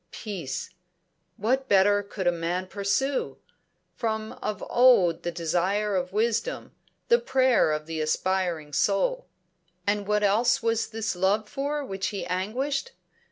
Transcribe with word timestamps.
Peace! 0.09 0.71
What 1.37 1.69
better 1.69 2.01
could 2.01 2.25
a 2.25 2.31
man 2.31 2.65
pursue? 2.65 3.37
From 3.93 4.31
of 4.41 4.63
old 4.67 5.21
the 5.21 5.29
desire 5.31 5.95
of 5.95 6.11
wisdom, 6.11 6.71
the 7.09 7.19
prayer 7.19 7.71
of 7.71 7.85
the 7.85 8.01
aspiring 8.01 8.73
soul. 8.73 9.27
And 9.85 10.07
what 10.07 10.23
else 10.23 10.63
was 10.63 10.87
this 10.87 11.15
Love 11.15 11.47
for 11.47 11.85
which 11.85 12.07
he 12.07 12.25
anguished? 12.25 12.93